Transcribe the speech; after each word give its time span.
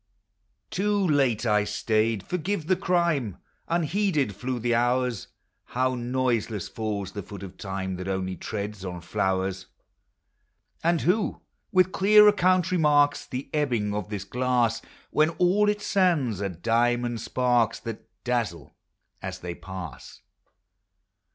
Too 0.71 0.95
late 1.07 1.45
I 1.45 1.63
stayed,— 1.63 2.23
forgive 2.27 2.65
the 2.65 2.75
crime! 2.75 3.37
Unheeded 3.67 4.29
tlew 4.31 4.59
the 4.59 4.73
hours: 4.73 5.27
How 5.65 5.93
noiseless 5.93 6.67
falls 6.67 7.11
the 7.11 7.21
foot 7.21 7.43
of 7.43 7.55
Time 7.55 7.97
That 7.97 8.07
only 8.07 8.35
treads 8.35 8.83
on 8.83 9.01
tlowers! 9.01 9.67
And 10.83 11.01
who, 11.01 11.41
with 11.71 11.91
clear 11.91 12.27
account, 12.27 12.71
remarks 12.71 13.27
The 13.27 13.47
ebbings 13.53 13.93
of 13.93 14.09
this 14.09 14.23
glass, 14.23 14.81
When 15.11 15.29
all 15.37 15.69
its 15.69 15.85
sands 15.85 16.41
are 16.41 16.49
diamond 16.49 17.21
sparks, 17.21 17.79
That 17.81 18.09
dazzle 18.23 18.75
as 19.21 19.37
they 19.41 19.53
pass? 19.53 20.23